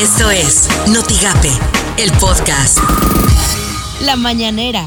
Esto 0.00 0.30
es 0.30 0.68
Notigape, 0.94 1.50
el 2.00 2.12
podcast. 2.20 2.78
La 4.00 4.14
mañanera. 4.14 4.86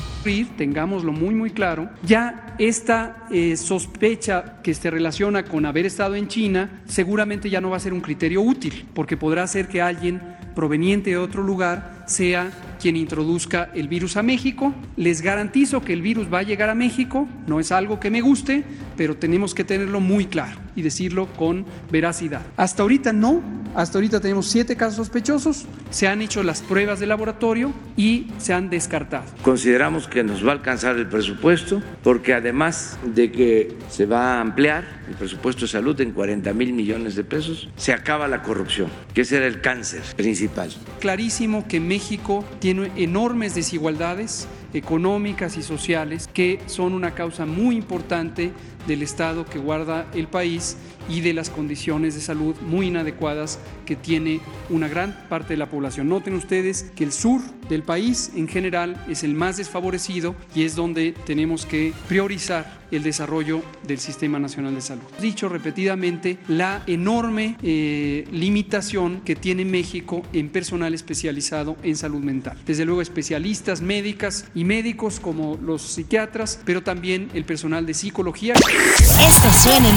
Tengámoslo 0.55 1.11
muy 1.11 1.35
muy 1.35 1.49
claro, 1.49 1.89
ya 2.01 2.55
esta 2.57 3.27
eh, 3.29 3.57
sospecha 3.57 4.61
que 4.63 4.73
se 4.73 4.89
relaciona 4.89 5.43
con 5.43 5.65
haber 5.65 5.85
estado 5.85 6.15
en 6.15 6.29
China 6.29 6.81
seguramente 6.85 7.49
ya 7.49 7.59
no 7.59 7.71
va 7.71 7.75
a 7.75 7.81
ser 7.81 7.91
un 7.91 7.99
criterio 7.99 8.41
útil, 8.41 8.87
porque 8.93 9.17
podrá 9.17 9.45
ser 9.47 9.67
que 9.67 9.81
alguien 9.81 10.21
proveniente 10.55 11.09
de 11.09 11.17
otro 11.17 11.43
lugar 11.43 12.05
sea 12.07 12.49
quien 12.79 12.95
introduzca 12.95 13.69
el 13.73 13.89
virus 13.89 14.15
a 14.15 14.23
México. 14.23 14.73
Les 14.95 15.21
garantizo 15.21 15.81
que 15.81 15.91
el 15.91 16.01
virus 16.01 16.31
va 16.33 16.39
a 16.39 16.43
llegar 16.43 16.69
a 16.69 16.75
México, 16.75 17.27
no 17.47 17.59
es 17.59 17.73
algo 17.73 17.99
que 17.99 18.09
me 18.09 18.21
guste, 18.21 18.63
pero 18.95 19.17
tenemos 19.17 19.53
que 19.53 19.65
tenerlo 19.65 19.99
muy 19.99 20.27
claro 20.27 20.57
y 20.75 20.81
decirlo 20.81 21.27
con 21.37 21.65
veracidad. 21.91 22.41
Hasta 22.57 22.83
ahorita 22.83 23.13
no, 23.13 23.41
hasta 23.75 23.97
ahorita 23.97 24.19
tenemos 24.19 24.47
siete 24.47 24.75
casos 24.75 24.97
sospechosos, 24.97 25.65
se 25.89 26.07
han 26.07 26.21
hecho 26.21 26.43
las 26.43 26.61
pruebas 26.61 26.99
de 26.99 27.07
laboratorio 27.07 27.73
y 27.95 28.27
se 28.37 28.53
han 28.53 28.69
descartado. 28.69 29.25
Consideramos 29.43 30.07
que 30.07 30.23
nos 30.23 30.45
va 30.45 30.49
a 30.49 30.53
alcanzar 30.53 30.97
el 30.97 31.07
presupuesto 31.07 31.81
porque 32.03 32.33
además 32.33 32.97
de 33.03 33.31
que 33.31 33.75
se 33.89 34.05
va 34.05 34.35
a 34.35 34.41
ampliar 34.41 35.01
el 35.07 35.15
presupuesto 35.15 35.61
de 35.61 35.67
salud 35.67 35.99
en 36.01 36.11
40 36.11 36.53
mil 36.53 36.73
millones 36.73 37.15
de 37.15 37.23
pesos, 37.23 37.69
se 37.75 37.93
acaba 37.93 38.27
la 38.27 38.43
corrupción, 38.43 38.89
que 39.13 39.21
ese 39.21 39.37
era 39.37 39.47
el 39.47 39.61
cáncer 39.61 40.01
principal. 40.15 40.69
Clarísimo 40.99 41.67
que 41.67 41.79
México 41.79 42.45
tiene 42.59 42.91
enormes 42.95 43.55
desigualdades 43.55 44.47
económicas 44.73 45.57
y 45.57 45.63
sociales 45.63 46.29
que 46.33 46.59
son 46.65 46.93
una 46.93 47.13
causa 47.13 47.45
muy 47.45 47.75
importante 47.75 48.51
del 48.87 49.03
estado 49.03 49.45
que 49.45 49.59
guarda 49.59 50.07
el 50.13 50.27
país 50.27 50.77
y 51.09 51.21
de 51.21 51.33
las 51.33 51.49
condiciones 51.49 52.15
de 52.15 52.21
salud 52.21 52.55
muy 52.61 52.87
inadecuadas 52.87 53.59
que 53.85 53.95
tiene 53.95 54.39
una 54.69 54.87
gran 54.87 55.27
parte 55.29 55.53
de 55.53 55.57
la 55.57 55.69
población. 55.69 56.09
Noten 56.09 56.33
ustedes 56.35 56.91
que 56.95 57.03
el 57.03 57.11
sur 57.11 57.41
del 57.69 57.83
país 57.83 58.31
en 58.35 58.47
general 58.47 59.03
es 59.09 59.23
el 59.23 59.33
más 59.33 59.57
desfavorecido 59.57 60.35
y 60.55 60.63
es 60.63 60.75
donde 60.75 61.13
tenemos 61.25 61.65
que 61.65 61.93
priorizar 62.07 62.81
el 62.91 63.03
desarrollo 63.03 63.61
del 63.87 63.99
Sistema 63.99 64.37
Nacional 64.37 64.75
de 64.75 64.81
Salud. 64.81 65.03
Dicho 65.21 65.47
repetidamente, 65.47 66.37
la 66.47 66.83
enorme 66.87 67.57
eh, 67.63 68.25
limitación 68.31 69.21
que 69.21 69.35
tiene 69.35 69.63
México 69.63 70.23
en 70.33 70.49
personal 70.49 70.93
especializado 70.93 71.77
en 71.83 71.95
salud 71.95 72.19
mental. 72.19 72.57
Desde 72.65 72.85
luego 72.85 73.01
especialistas 73.01 73.81
médicas 73.81 74.45
y 74.53 74.60
médicos 74.63 75.19
como 75.19 75.57
los 75.61 75.81
psiquiatras, 75.81 76.59
pero 76.65 76.83
también 76.83 77.29
el 77.33 77.45
personal 77.45 77.85
de 77.85 77.93
psicología. 77.93 78.53
Esto 78.53 79.51
suena 79.63 79.89
en 79.89 79.95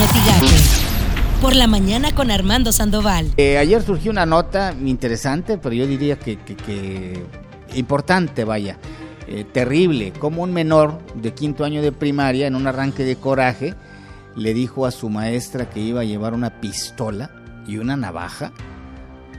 Por 1.41 1.57
la 1.57 1.67
mañana 1.67 2.15
con 2.15 2.31
Armando 2.31 2.73
Sandoval. 2.73 3.33
Eh, 3.37 3.59
ayer 3.59 3.83
surgió 3.83 4.11
una 4.11 4.27
nota 4.27 4.75
interesante, 4.85 5.59
pero 5.59 5.75
yo 5.75 5.87
diría 5.87 6.19
que, 6.19 6.39
importante, 7.75 8.45
vaya. 8.45 8.79
Eh, 9.27 9.45
terrible, 9.45 10.13
como 10.13 10.43
un 10.43 10.53
menor 10.53 10.99
de 11.15 11.33
quinto 11.33 11.65
año 11.65 11.81
de 11.81 11.93
primaria, 11.93 12.47
en 12.47 12.55
un 12.55 12.67
arranque 12.67 13.05
de 13.05 13.17
coraje, 13.17 13.75
le 14.37 14.53
dijo 14.53 14.85
a 14.85 14.91
su 14.91 15.09
maestra 15.09 15.71
que 15.71 15.81
iba 15.81 16.03
a 16.03 16.05
llevar 16.05 16.35
una 16.35 16.61
pistola 16.61 17.31
y 17.67 17.79
una 17.79 17.97
navaja 17.97 18.53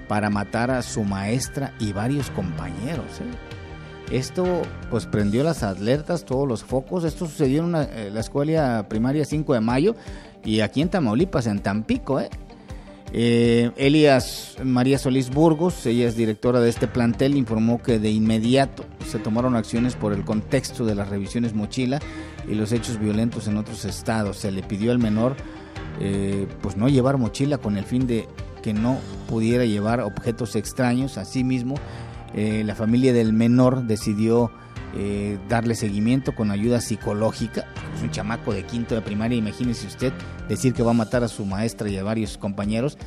para 0.08 0.30
matar 0.30 0.72
a 0.72 0.82
su 0.82 1.04
maestra 1.04 1.74
y 1.80 1.94
varios 1.94 2.30
compañeros. 2.32 3.06
¿eh? 3.22 3.65
Esto 4.12 4.62
pues 4.92 5.08
prendió 5.08 5.44
las 5.44 5.64
alertas, 5.64 6.26
todos 6.26 6.48
los 6.48 6.64
focos. 6.64 7.04
Esto 7.04 7.26
sucedió 7.26 7.64
en 7.64 7.76
eh, 7.76 8.10
la 8.12 8.20
escuela 8.20 8.86
primaria 8.88 9.26
5 9.26 9.54
de 9.54 9.62
mayo 9.62 9.96
y 10.44 10.60
aquí 10.60 10.82
en 10.82 10.90
Tamaulipas, 10.90 11.48
en 11.48 11.60
Tampico. 11.60 12.20
¿eh? 12.20 12.30
Eh, 13.14 13.72
Elias 13.78 14.58
María 14.64 15.00
Solís 15.00 15.32
Burgos, 15.32 15.86
ella 15.86 16.08
es 16.08 16.16
directora 16.16 16.60
de 16.60 16.70
este 16.70 16.88
plantel, 16.88 17.36
informó 17.36 17.82
que 17.82 17.98
de 17.98 18.12
inmediato 18.12 18.86
se 19.08 19.18
tomaron 19.18 19.56
acciones 19.56 19.96
por 19.96 20.14
el 20.14 20.24
contexto 20.24 20.86
de 20.86 20.96
las 20.96 21.10
revisiones 21.10 21.56
mochila 21.56 22.00
y 22.48 22.54
los 22.54 22.72
hechos 22.74 23.00
violentos 23.00 23.48
en 23.48 23.58
otros 23.58 23.86
estados. 23.86 24.38
Se 24.38 24.52
le 24.52 24.62
pidió 24.62 24.92
al 24.92 25.00
menor 25.00 25.36
pues 26.62 26.76
no 26.76 26.90
llevar 26.90 27.18
mochila 27.18 27.58
con 27.58 27.78
el 27.78 27.86
fin 27.86 28.06
de 28.06 28.28
que 28.62 28.74
no 28.74 28.98
pudiera 29.30 29.64
llevar 29.64 30.02
objetos 30.02 30.56
extraños. 30.56 31.18
Asimismo, 31.18 31.76
eh, 32.38 32.64
la 32.66 32.76
familia 32.76 33.14
del 33.14 33.32
menor 33.32 33.84
decidió 33.84 34.52
eh, 34.94 35.40
darle 35.48 35.74
seguimiento 35.74 36.36
con 36.36 36.52
ayuda 36.52 36.82
psicológica. 36.82 37.66
Es 37.96 38.04
un 38.04 38.12
chamaco 38.12 38.54
de 38.54 38.64
quinto 38.64 38.94
de 38.94 39.02
primaria, 39.02 39.38
imagínese 39.38 39.88
usted 39.88 40.12
decir 40.50 40.74
que 40.74 40.84
va 40.84 40.92
a 40.92 40.94
matar 40.94 41.24
a 41.24 41.30
su 41.30 41.46
maestra 41.46 41.90
y 41.90 41.98
a 41.98 42.04
varios 42.04 42.38
compañeros. 42.38 42.98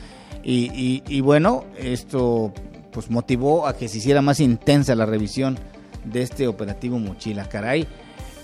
Y, 0.42 1.20
bueno, 1.20 1.64
esto 1.76 2.54
pues 2.90 3.10
motivó 3.10 3.66
a 3.66 3.76
que 3.76 3.86
se 3.86 3.98
hiciera 3.98 4.22
más 4.22 4.40
intensa 4.40 4.94
la 4.94 5.04
revisión 5.04 5.58
de 6.04 6.22
este 6.22 6.48
operativo 6.48 6.98
Mochila. 6.98 7.46
Caray, 7.50 7.86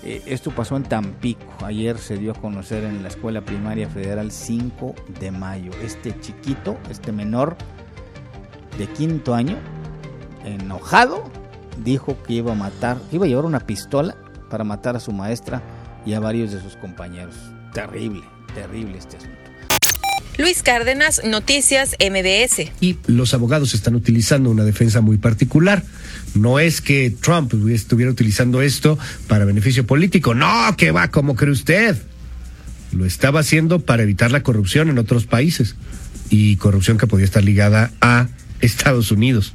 eh, 0.03 0.21
esto 0.27 0.51
pasó 0.51 0.77
en 0.77 0.83
Tampico. 0.83 1.65
Ayer 1.65 1.97
se 1.97 2.17
dio 2.17 2.33
a 2.33 2.35
conocer 2.35 2.83
en 2.83 3.01
la 3.01 3.09
Escuela 3.09 3.41
Primaria 3.41 3.89
Federal 3.89 4.31
5 4.31 4.93
de 5.19 5.31
mayo. 5.31 5.71
Este 5.83 6.19
chiquito, 6.19 6.77
este 6.91 7.11
menor 7.11 7.57
de 8.77 8.85
quinto 8.87 9.33
año, 9.33 9.57
enojado, 10.45 11.29
dijo 11.83 12.17
que 12.23 12.33
iba 12.33 12.53
a 12.53 12.55
matar, 12.55 12.97
que 13.09 13.17
iba 13.17 13.25
a 13.25 13.27
llevar 13.27 13.45
una 13.45 13.59
pistola 13.59 14.15
para 14.49 14.63
matar 14.63 14.95
a 14.95 14.99
su 14.99 15.11
maestra 15.11 15.61
y 16.05 16.13
a 16.13 16.19
varios 16.19 16.51
de 16.51 16.61
sus 16.61 16.75
compañeros. 16.77 17.35
Terrible, 17.73 18.23
terrible 18.53 18.97
este 18.97 19.17
asunto. 19.17 19.35
Luis 20.37 20.63
Cárdenas, 20.63 21.21
Noticias 21.23 21.95
MBS. 21.99 22.71
Y 22.81 22.97
los 23.07 23.33
abogados 23.33 23.73
están 23.73 23.95
utilizando 23.95 24.49
una 24.49 24.65
defensa 24.65 24.99
muy 24.99 25.17
particular. 25.17 25.83
No 26.33 26.59
es 26.59 26.81
que 26.81 27.09
Trump 27.09 27.53
estuviera 27.69 28.11
utilizando 28.11 28.61
esto 28.61 28.99
para 29.27 29.45
beneficio 29.45 29.87
político. 29.87 30.35
No, 30.35 30.75
que 30.75 30.91
va, 30.91 31.07
como 31.09 31.35
cree 31.35 31.51
usted. 31.51 31.95
Lo 32.91 33.05
estaba 33.05 33.39
haciendo 33.39 33.79
para 33.79 34.03
evitar 34.03 34.31
la 34.31 34.43
corrupción 34.43 34.89
en 34.89 34.97
otros 34.97 35.25
países. 35.25 35.75
Y 36.29 36.57
corrupción 36.57 36.97
que 36.97 37.07
podía 37.07 37.25
estar 37.25 37.43
ligada 37.43 37.91
a 38.01 38.27
Estados 38.59 39.11
Unidos. 39.11 39.53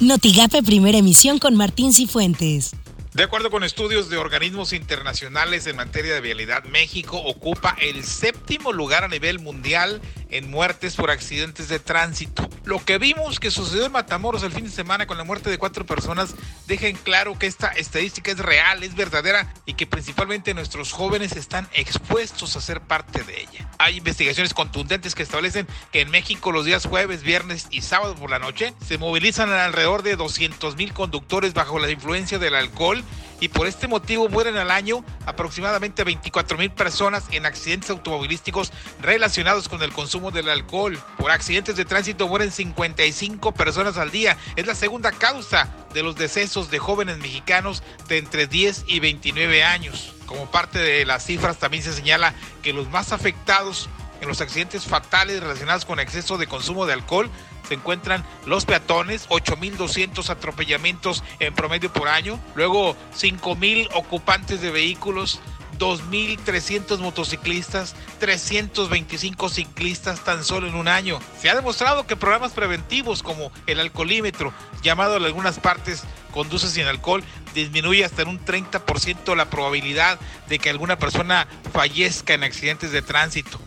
Notigape 0.00 0.64
Primera 0.64 0.98
Emisión 0.98 1.38
con 1.38 1.54
Martín 1.54 1.92
Cifuentes. 1.92 2.72
De 3.12 3.22
acuerdo 3.22 3.48
con 3.48 3.62
estudios 3.62 4.10
de 4.10 4.16
organismos 4.16 4.72
internacionales 4.72 5.68
en 5.68 5.76
materia 5.76 6.14
de 6.14 6.20
vialidad, 6.20 6.64
México 6.64 7.16
ocupa 7.16 7.76
el 7.80 8.02
séptimo 8.02 8.72
lugar 8.72 9.04
a 9.04 9.08
nivel 9.08 9.38
mundial 9.38 10.02
en 10.30 10.50
muertes 10.50 10.96
por 10.96 11.12
accidentes 11.12 11.68
de 11.68 11.78
tránsito. 11.78 12.48
Lo 12.64 12.82
que 12.82 12.96
vimos 12.96 13.40
que 13.40 13.50
sucedió 13.50 13.84
en 13.84 13.92
Matamoros 13.92 14.42
el 14.42 14.52
fin 14.52 14.64
de 14.64 14.70
semana 14.70 15.06
con 15.06 15.18
la 15.18 15.24
muerte 15.24 15.50
de 15.50 15.58
cuatro 15.58 15.84
personas 15.84 16.34
deja 16.66 16.86
en 16.86 16.96
claro 16.96 17.38
que 17.38 17.46
esta 17.46 17.68
estadística 17.68 18.30
es 18.30 18.38
real, 18.38 18.82
es 18.82 18.94
verdadera 18.94 19.52
y 19.66 19.74
que 19.74 19.86
principalmente 19.86 20.54
nuestros 20.54 20.90
jóvenes 20.90 21.36
están 21.36 21.68
expuestos 21.74 22.56
a 22.56 22.62
ser 22.62 22.80
parte 22.80 23.22
de 23.22 23.42
ella. 23.42 23.68
Hay 23.78 23.98
investigaciones 23.98 24.54
contundentes 24.54 25.14
que 25.14 25.22
establecen 25.22 25.66
que 25.92 26.00
en 26.00 26.10
México 26.10 26.52
los 26.52 26.64
días 26.64 26.86
jueves, 26.86 27.22
viernes 27.22 27.66
y 27.70 27.82
sábado 27.82 28.14
por 28.14 28.30
la 28.30 28.38
noche 28.38 28.72
se 28.86 28.96
movilizan 28.96 29.50
alrededor 29.52 30.02
de 30.02 30.16
200 30.16 30.76
mil 30.76 30.94
conductores 30.94 31.52
bajo 31.52 31.78
la 31.78 31.90
influencia 31.90 32.38
del 32.38 32.54
alcohol 32.54 33.04
y 33.40 33.48
por 33.48 33.66
este 33.66 33.88
motivo 33.88 34.28
mueren 34.28 34.56
al 34.56 34.70
año 34.70 35.04
aproximadamente 35.26 36.04
24 36.04 36.58
mil 36.58 36.70
personas 36.70 37.24
en 37.30 37.46
accidentes 37.46 37.90
automovilísticos 37.90 38.72
relacionados 39.00 39.68
con 39.68 39.82
el 39.82 39.92
consumo 39.92 40.30
del 40.30 40.48
alcohol. 40.48 40.98
Por 41.18 41.30
accidentes 41.30 41.76
de 41.76 41.84
tránsito 41.84 42.28
mueren 42.28 42.50
55 42.50 43.52
personas 43.52 43.96
al 43.98 44.10
día. 44.10 44.36
Es 44.56 44.66
la 44.66 44.74
segunda 44.74 45.12
causa 45.12 45.68
de 45.92 46.02
los 46.02 46.16
decesos 46.16 46.70
de 46.70 46.78
jóvenes 46.78 47.18
mexicanos 47.18 47.82
de 48.08 48.18
entre 48.18 48.46
10 48.46 48.84
y 48.86 49.00
29 49.00 49.64
años. 49.64 50.12
Como 50.26 50.50
parte 50.50 50.78
de 50.78 51.04
las 51.04 51.24
cifras 51.24 51.58
también 51.58 51.82
se 51.82 51.92
señala 51.92 52.34
que 52.62 52.72
los 52.72 52.90
más 52.90 53.12
afectados 53.12 53.88
en 54.24 54.28
los 54.28 54.40
accidentes 54.40 54.84
fatales 54.84 55.40
relacionados 55.40 55.84
con 55.84 56.00
exceso 56.00 56.36
de 56.36 56.46
consumo 56.46 56.86
de 56.86 56.94
alcohol 56.94 57.30
se 57.68 57.74
encuentran 57.74 58.24
los 58.46 58.64
peatones, 58.64 59.28
8.200 59.28 60.28
atropellamientos 60.28 61.22
en 61.38 61.54
promedio 61.54 61.92
por 61.92 62.08
año, 62.08 62.38
luego 62.54 62.96
5.000 63.16 63.88
ocupantes 63.94 64.60
de 64.60 64.70
vehículos, 64.70 65.40
2.300 65.78 66.98
motociclistas, 66.98 67.96
325 68.20 69.48
ciclistas 69.48 70.22
tan 70.24 70.44
solo 70.44 70.68
en 70.68 70.74
un 70.74 70.88
año. 70.88 71.18
Se 71.40 71.50
ha 71.50 71.54
demostrado 71.54 72.06
que 72.06 72.16
programas 72.16 72.52
preventivos 72.52 73.22
como 73.22 73.50
el 73.66 73.80
alcoholímetro, 73.80 74.52
llamado 74.82 75.16
en 75.16 75.24
algunas 75.24 75.58
partes 75.58 76.04
conduce 76.32 76.68
sin 76.68 76.86
alcohol, 76.86 77.24
disminuye 77.54 78.04
hasta 78.04 78.22
en 78.22 78.28
un 78.28 78.44
30% 78.44 79.36
la 79.36 79.50
probabilidad 79.50 80.18
de 80.48 80.58
que 80.58 80.70
alguna 80.70 80.98
persona 80.98 81.46
fallezca 81.72 82.34
en 82.34 82.44
accidentes 82.44 82.92
de 82.92 83.02
tránsito. 83.02 83.58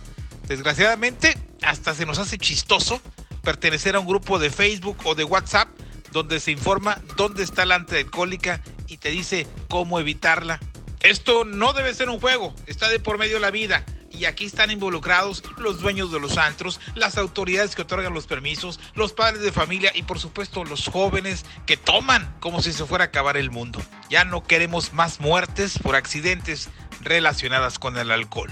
Desgraciadamente, 0.47 1.37
hasta 1.61 1.93
se 1.93 2.05
nos 2.05 2.19
hace 2.19 2.37
chistoso 2.37 3.01
pertenecer 3.43 3.95
a 3.95 3.99
un 3.99 4.07
grupo 4.07 4.39
de 4.39 4.49
Facebook 4.49 4.97
o 5.03 5.15
de 5.15 5.23
WhatsApp 5.23 5.69
donde 6.11 6.39
se 6.39 6.51
informa 6.51 7.01
dónde 7.15 7.43
está 7.43 7.65
la 7.65 7.75
antialcohólica 7.75 8.61
y 8.87 8.97
te 8.97 9.09
dice 9.09 9.45
cómo 9.67 9.99
evitarla. 9.99 10.59
Esto 11.01 11.45
no 11.45 11.73
debe 11.73 11.93
ser 11.93 12.09
un 12.09 12.19
juego, 12.19 12.53
está 12.65 12.89
de 12.89 12.99
por 12.99 13.17
medio 13.17 13.39
la 13.39 13.51
vida. 13.51 13.85
Y 14.09 14.25
aquí 14.25 14.45
están 14.45 14.71
involucrados 14.71 15.43
los 15.57 15.79
dueños 15.79 16.11
de 16.11 16.19
los 16.19 16.37
antros, 16.37 16.79
las 16.95 17.17
autoridades 17.17 17.75
que 17.75 17.83
otorgan 17.83 18.13
los 18.13 18.25
permisos, 18.25 18.79
los 18.95 19.13
padres 19.13 19.41
de 19.41 19.51
familia 19.51 19.91
y 19.93 20.03
por 20.03 20.17
supuesto 20.17 20.63
los 20.63 20.87
jóvenes 20.87 21.45
que 21.67 21.77
toman 21.77 22.35
como 22.39 22.63
si 22.63 22.73
se 22.73 22.85
fuera 22.85 23.03
a 23.03 23.07
acabar 23.07 23.37
el 23.37 23.51
mundo. 23.51 23.79
Ya 24.09 24.25
no 24.25 24.43
queremos 24.43 24.93
más 24.93 25.19
muertes 25.19 25.77
por 25.77 25.95
accidentes 25.95 26.69
relacionadas 27.01 27.77
con 27.77 27.97
el 27.97 28.11
alcohol. 28.11 28.51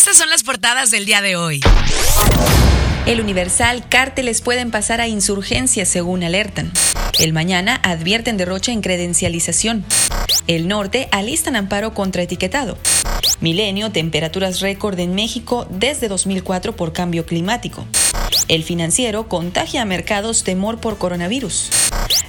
Estas 0.00 0.16
son 0.16 0.30
las 0.30 0.44
portadas 0.44 0.90
del 0.90 1.04
día 1.04 1.20
de 1.20 1.36
hoy. 1.36 1.60
El 3.04 3.20
Universal, 3.20 3.86
cárteles 3.86 4.40
pueden 4.40 4.70
pasar 4.70 4.98
a 5.02 5.08
insurgencia 5.08 5.84
según 5.84 6.22
alertan. 6.24 6.72
El 7.18 7.34
Mañana 7.34 7.78
advierten 7.84 8.38
derroche 8.38 8.72
en 8.72 8.80
credencialización. 8.80 9.84
El 10.46 10.68
Norte 10.68 11.10
alistan 11.12 11.54
amparo 11.54 11.92
contra 11.92 12.22
etiquetado. 12.22 12.78
Milenio, 13.40 13.92
temperaturas 13.92 14.60
récord 14.60 14.98
en 14.98 15.14
México 15.14 15.66
desde 15.68 16.08
2004 16.08 16.74
por 16.74 16.94
cambio 16.94 17.26
climático. 17.26 17.86
El 18.48 18.64
financiero 18.64 19.28
contagia 19.28 19.82
a 19.82 19.84
mercados 19.84 20.44
temor 20.44 20.80
por 20.80 20.96
coronavirus. 20.96 21.68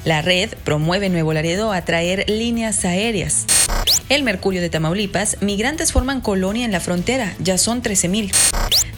La 0.03 0.21
red 0.21 0.56
promueve 0.65 1.07
Nuevo 1.07 1.31
Laredo 1.31 1.71
a 1.71 1.85
traer 1.85 2.29
líneas 2.29 2.83
aéreas. 2.83 3.45
El 4.12 4.24
Mercurio 4.24 4.60
de 4.60 4.69
Tamaulipas, 4.69 5.38
migrantes 5.40 5.94
forman 5.94 6.19
colonia 6.19 6.66
en 6.66 6.74
la 6.74 6.81
frontera, 6.81 7.34
ya 7.40 7.58
son 7.58 7.81
13.000. 7.81 8.34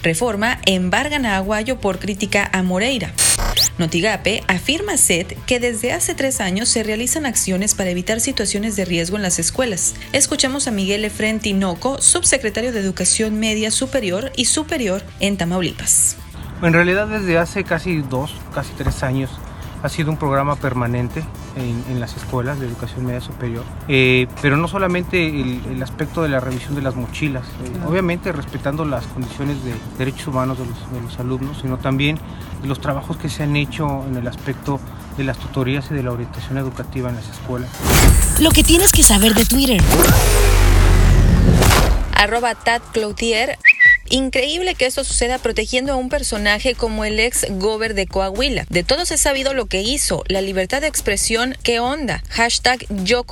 Reforma, 0.01 0.57
embargan 0.65 1.27
a 1.27 1.37
Aguayo 1.37 1.79
por 1.79 1.99
crítica 1.99 2.49
a 2.51 2.63
Moreira. 2.63 3.13
Notigape 3.77 4.43
afirma 4.47 4.97
SED 4.97 5.27
que 5.45 5.59
desde 5.59 5.91
hace 5.91 6.15
tres 6.15 6.41
años 6.41 6.67
se 6.67 6.81
realizan 6.81 7.27
acciones 7.27 7.75
para 7.75 7.91
evitar 7.91 8.21
situaciones 8.21 8.75
de 8.75 8.85
riesgo 8.85 9.15
en 9.15 9.21
las 9.21 9.37
escuelas. 9.37 9.93
Escuchamos 10.13 10.67
a 10.67 10.71
Miguel 10.71 11.05
Efren 11.05 11.39
Tinoco, 11.39 12.01
subsecretario 12.01 12.71
de 12.71 12.79
Educación 12.79 13.39
Media 13.39 13.69
Superior 13.69 14.31
y 14.35 14.45
Superior 14.45 15.03
en 15.19 15.37
Tamaulipas. 15.37 16.17
En 16.63 16.73
realidad 16.73 17.05
desde 17.05 17.37
hace 17.37 17.63
casi 17.63 18.01
dos, 18.01 18.33
casi 18.55 18.71
tres 18.79 19.03
años 19.03 19.29
ha 19.83 19.89
sido 19.89 20.09
un 20.09 20.17
programa 20.17 20.55
permanente 20.55 21.23
en, 21.55 21.99
las 21.99 22.15
escuelas 22.17 22.59
de 22.59 22.67
educación 22.67 23.05
media 23.05 23.21
superior, 23.21 23.63
eh, 23.87 24.27
pero 24.41 24.57
no 24.57 24.67
solamente 24.67 25.27
el, 25.27 25.81
aspecto 25.83 26.23
de 26.23 26.29
la 26.29 26.39
revisión 26.39 26.75
de 26.75 26.81
las 26.81 26.95
mochilas, 26.95 27.45
eh, 27.45 27.87
obviamente 27.87 28.31
respetando 28.31 28.85
las 28.85 29.05
condiciones 29.07 29.63
de 29.63 29.73
derechos 29.97 30.27
humanos 30.27 30.57
de 30.57 30.65
los, 30.65 30.91
de 30.91 31.01
los 31.01 31.19
alumnos, 31.19 31.59
sino 31.61 31.77
también 31.77 32.17
de 32.61 32.67
los 32.67 32.79
trabajos 32.79 33.17
que 33.17 33.29
se 33.29 33.43
han 33.43 33.55
hecho 33.55 34.05
en 34.07 34.17
el 34.17 34.27
aspecto 34.27 34.79
de 35.17 35.23
las 35.23 35.37
tutorías 35.37 35.87
y 35.91 35.93
de 35.93 36.03
la 36.03 36.11
orientación 36.11 36.57
educativa 36.57 37.09
en 37.09 37.15
las 37.15 37.29
escuelas. 37.29 37.69
Lo 38.39 38.49
que 38.51 38.63
tienes 38.63 38.91
que 38.91 39.03
saber 39.03 39.33
de 39.35 39.45
Twitter. 39.45 39.81
Arroba 42.15 42.55
Tad 42.55 42.81
Cloutier 42.93 43.57
Increíble 44.13 44.75
que 44.75 44.85
esto 44.85 45.03
suceda 45.03 45.39
protegiendo 45.39 45.91
a 45.91 45.95
un 45.95 46.07
personaje 46.07 46.75
como 46.75 47.03
el 47.03 47.19
ex 47.19 47.47
gober 47.49 47.95
de 47.95 48.05
Coahuila. 48.05 48.67
De 48.69 48.83
todos 48.83 49.09
he 49.09 49.17
sabido 49.17 49.55
lo 49.55 49.65
que 49.65 49.81
hizo, 49.81 50.23
la 50.27 50.39
libertad 50.39 50.81
de 50.81 50.87
expresión, 50.87 51.57
¿qué 51.63 51.79
onda? 51.79 52.23
Hashtag 52.29 52.85
yo. 53.03 53.25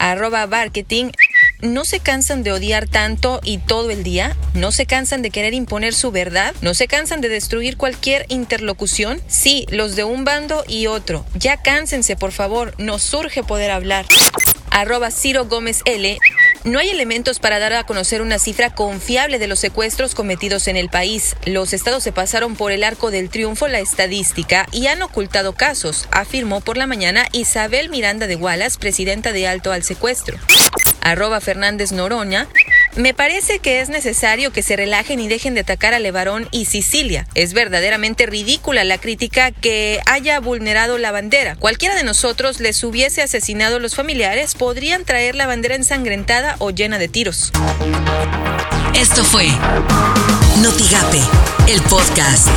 Arroba 0.00 0.48
marketing. 0.48 1.12
¿No 1.60 1.84
se 1.84 2.00
cansan 2.00 2.42
de 2.42 2.50
odiar 2.50 2.88
tanto 2.88 3.38
y 3.44 3.58
todo 3.58 3.92
el 3.92 4.02
día? 4.02 4.36
¿No 4.54 4.72
se 4.72 4.86
cansan 4.86 5.22
de 5.22 5.30
querer 5.30 5.54
imponer 5.54 5.94
su 5.94 6.10
verdad? 6.10 6.52
¿No 6.62 6.74
se 6.74 6.88
cansan 6.88 7.20
de 7.20 7.28
destruir 7.28 7.76
cualquier 7.76 8.26
interlocución? 8.28 9.22
Sí, 9.28 9.66
los 9.70 9.94
de 9.94 10.02
un 10.02 10.24
bando 10.24 10.64
y 10.66 10.88
otro. 10.88 11.24
Ya 11.34 11.58
cánsense, 11.58 12.16
por 12.16 12.32
favor. 12.32 12.74
Nos 12.78 13.04
surge 13.04 13.44
poder 13.44 13.70
hablar. 13.70 14.04
Arroba 14.72 15.12
Ciro 15.12 15.46
Gómez 15.46 15.82
L. 15.84 16.18
No 16.64 16.78
hay 16.78 16.90
elementos 16.90 17.38
para 17.38 17.58
dar 17.58 17.72
a 17.72 17.84
conocer 17.84 18.20
una 18.20 18.38
cifra 18.38 18.74
confiable 18.74 19.38
de 19.38 19.46
los 19.46 19.58
secuestros 19.58 20.14
cometidos 20.14 20.68
en 20.68 20.76
el 20.76 20.90
país. 20.90 21.34
Los 21.46 21.72
estados 21.72 22.02
se 22.02 22.12
pasaron 22.12 22.54
por 22.54 22.70
el 22.70 22.84
arco 22.84 23.10
del 23.10 23.30
triunfo 23.30 23.66
la 23.66 23.80
estadística 23.80 24.66
y 24.70 24.86
han 24.86 25.00
ocultado 25.00 25.54
casos, 25.54 26.06
afirmó 26.10 26.60
por 26.60 26.76
la 26.76 26.86
mañana 26.86 27.26
Isabel 27.32 27.88
Miranda 27.88 28.26
de 28.26 28.36
Wallace, 28.36 28.78
presidenta 28.78 29.32
de 29.32 29.48
Alto 29.48 29.72
al 29.72 29.84
Secuestro. 29.84 30.36
Arroba 31.00 31.40
Fernández 31.40 31.92
Noroña. 31.92 32.46
Me 33.00 33.14
parece 33.14 33.60
que 33.60 33.80
es 33.80 33.88
necesario 33.88 34.52
que 34.52 34.62
se 34.62 34.76
relajen 34.76 35.20
y 35.20 35.28
dejen 35.28 35.54
de 35.54 35.62
atacar 35.62 35.94
a 35.94 35.98
Levarón 35.98 36.46
y 36.50 36.66
Sicilia. 36.66 37.26
Es 37.34 37.54
verdaderamente 37.54 38.26
ridícula 38.26 38.84
la 38.84 38.98
crítica 38.98 39.52
que 39.52 40.00
haya 40.04 40.38
vulnerado 40.38 40.98
la 40.98 41.10
bandera. 41.10 41.56
Cualquiera 41.56 41.94
de 41.94 42.04
nosotros 42.04 42.60
les 42.60 42.84
hubiese 42.84 43.22
asesinado 43.22 43.76
a 43.76 43.80
los 43.80 43.94
familiares, 43.94 44.54
podrían 44.54 45.06
traer 45.06 45.34
la 45.34 45.46
bandera 45.46 45.76
ensangrentada 45.76 46.56
o 46.58 46.72
llena 46.72 46.98
de 46.98 47.08
tiros. 47.08 47.52
Esto 48.94 49.24
fue 49.24 49.48
Notigape, 50.58 51.20
el 51.68 51.80
podcast. 51.82 52.48